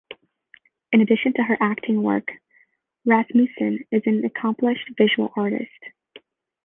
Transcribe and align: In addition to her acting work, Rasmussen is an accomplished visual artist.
In 0.91 1.01
addition 1.01 1.33
to 1.33 1.43
her 1.43 1.57
acting 1.61 2.01
work, 2.01 2.31
Rasmussen 3.05 3.85
is 3.91 4.01
an 4.07 4.25
accomplished 4.25 4.89
visual 4.97 5.31
artist. 5.37 5.69